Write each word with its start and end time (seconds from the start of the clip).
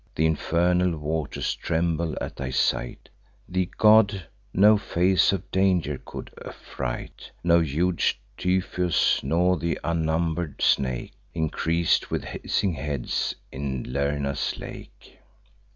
Th' 0.15 0.21
infernal 0.21 0.97
waters 0.97 1.53
trembled 1.53 2.17
at 2.19 2.35
thy 2.37 2.49
sight; 2.49 3.07
Thee, 3.47 3.69
god, 3.77 4.25
no 4.51 4.75
face 4.75 5.31
of 5.31 5.51
danger 5.51 6.01
could 6.03 6.33
affright; 6.43 7.29
Not 7.43 7.67
huge 7.67 8.19
Typhoeus, 8.35 9.21
nor 9.21 9.57
th' 9.59 9.77
unnumber'd 9.83 10.59
snake, 10.59 11.13
Increas'd 11.35 12.07
with 12.07 12.23
hissing 12.23 12.73
heads, 12.73 13.35
in 13.51 13.83
Lerna's 13.93 14.57
lake. 14.57 15.19